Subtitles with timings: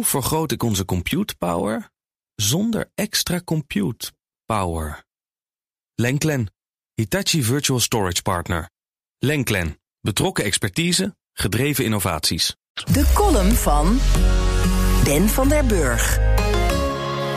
[0.00, 1.90] Hoe vergroot ik onze compute power
[2.34, 4.12] zonder extra compute
[4.44, 5.04] power?
[5.94, 6.52] Lenklen,
[6.94, 8.70] Hitachi Virtual Storage Partner.
[9.18, 12.56] Lenklen, betrokken expertise, gedreven innovaties.
[12.92, 14.00] De column van
[15.04, 16.18] Ben van der Burg.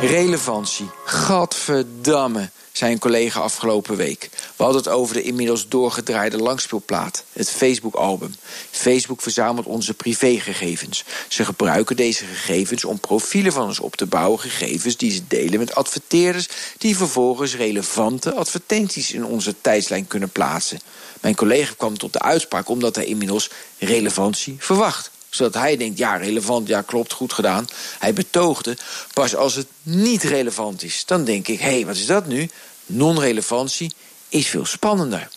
[0.01, 0.89] Relevantie.
[1.05, 4.29] Gadverdamme, zei een collega afgelopen week.
[4.55, 8.35] We hadden het over de inmiddels doorgedraaide langspeelplaat, het Facebook-album.
[8.71, 11.03] Facebook verzamelt onze privégegevens.
[11.27, 15.59] Ze gebruiken deze gegevens om profielen van ons op te bouwen, gegevens die ze delen
[15.59, 16.47] met adverteerders,
[16.77, 20.79] die vervolgens relevante advertenties in onze tijdslijn kunnen plaatsen.
[21.21, 26.15] Mijn collega kwam tot de uitspraak omdat hij inmiddels relevantie verwacht zodat hij denkt, ja,
[26.15, 27.67] relevant, ja, klopt, goed gedaan.
[27.99, 28.77] Hij betoogde,
[29.13, 32.49] pas als het niet relevant is, dan denk ik, hé, hey, wat is dat nu?
[32.85, 33.93] Non-relevantie
[34.33, 35.29] is veel spannender.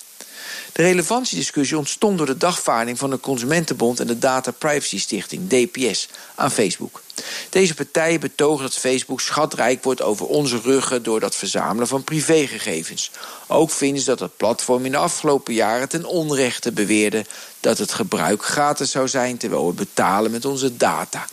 [0.72, 6.08] De relevantiediscussie ontstond door de dagvaarding van de Consumentenbond en de Data Privacy Stichting, DPS,
[6.34, 7.02] aan Facebook.
[7.50, 13.10] Deze partijen betogen dat Facebook schatrijk wordt over onze ruggen door dat verzamelen van privégegevens.
[13.46, 17.24] Ook vinden ze dat het platform in de afgelopen jaren ten onrechte beweerde
[17.60, 21.26] dat het gebruik gratis zou zijn terwijl we betalen met onze data.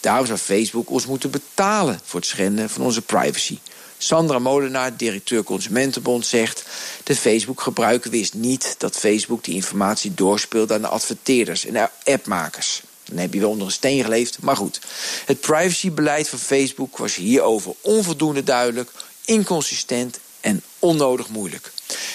[0.00, 3.58] Daarom zou Facebook ons moeten betalen voor het schenden van onze privacy.
[3.98, 6.64] Sandra Molenaar, directeur Consumentenbond, zegt...
[7.04, 10.72] de Facebook-gebruiker wist niet dat Facebook die informatie doorspeelt...
[10.72, 12.82] aan de adverteerders en appmakers.
[13.04, 14.80] Dan heb je wel onder een steen geleefd, maar goed.
[15.24, 18.90] Het privacybeleid van Facebook was hierover onvoldoende duidelijk...
[19.24, 21.72] inconsistent en onnodig moeilijk.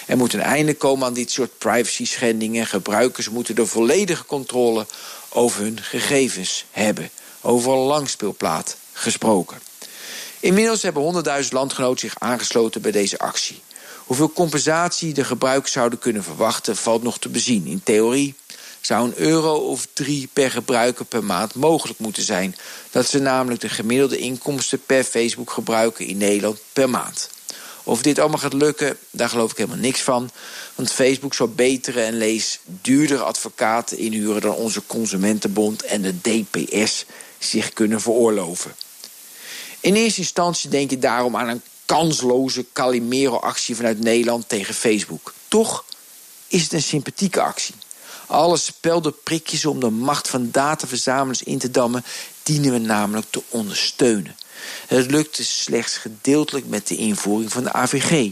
[0.08, 2.66] Er moet een einde komen aan dit soort privacy-schendingen.
[2.66, 4.86] Gebruikers moeten de volledige controle
[5.30, 7.10] over hun gegevens hebben.
[7.42, 9.71] Over een langspeelplaat gesproken.
[10.42, 13.62] Inmiddels hebben 100.000 landgenoten zich aangesloten bij deze actie.
[14.06, 17.66] Hoeveel compensatie de gebruikers zouden kunnen verwachten, valt nog te bezien.
[17.66, 18.36] In theorie
[18.82, 22.56] zou een euro of drie per gebruiker per maand mogelijk moeten zijn.
[22.92, 27.30] Dat ze namelijk de gemiddelde inkomsten per Facebook-gebruiker in Nederland per maand.
[27.84, 30.30] Of dit allemaal gaat lukken, daar geloof ik helemaal niks van.
[30.76, 37.06] Want Facebook zou betere en lees duurdere advocaten inhuren dan onze Consumentenbond en de DPS
[37.40, 38.76] zich kunnen veroorloven.
[39.82, 45.34] In eerste instantie denk je daarom aan een kansloze Calimero-actie vanuit Nederland tegen Facebook.
[45.48, 45.86] Toch
[46.48, 47.76] is het een sympathieke actie.
[48.28, 52.04] Alle spelde prikjes om de macht van dataverzamelaars in te dammen,
[52.44, 54.36] dienen we namelijk te ondersteunen.
[54.88, 58.32] Het lukte slechts gedeeltelijk met de invoering van de AVG.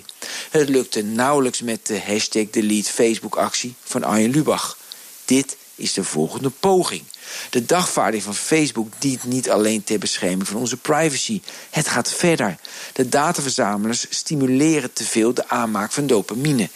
[0.50, 4.78] Het lukte nauwelijks met de hashtag delete Facebook actie van Arjen Lubach.
[5.26, 7.04] Dit is de volgende poging.
[7.50, 11.42] De dagvaarding van Facebook dient niet alleen ter bescherming van onze privacy.
[11.70, 12.58] Het gaat verder.
[12.94, 16.70] De dataverzamelaars stimuleren te veel de aanmaak van dopamine.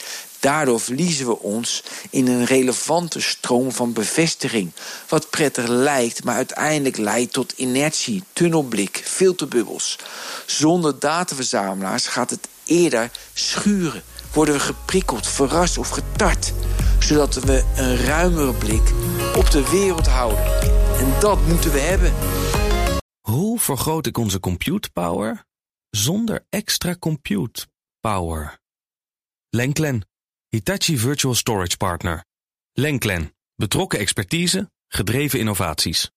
[0.44, 4.72] Daardoor verliezen we ons in een relevante stroom van bevestiging.
[5.08, 9.97] Wat prettig lijkt, maar uiteindelijk leidt tot inertie, tunnelblik, filterbubbels.
[10.46, 14.03] Zonder dataverzamelaars gaat het eerder schuren.
[14.34, 16.53] Worden we geprikkeld, verrast of getart.
[17.00, 18.91] Zodat we een ruimere blik
[19.35, 20.45] op de wereld houden.
[20.97, 22.13] En dat moeten we hebben.
[23.21, 25.45] Hoe vergroot ik onze compute power
[25.89, 27.67] zonder extra compute
[27.99, 28.59] power?
[29.49, 30.07] Lenklen,
[30.47, 32.25] Hitachi Virtual Storage Partner.
[32.72, 36.11] Lenklen, betrokken expertise, gedreven innovaties.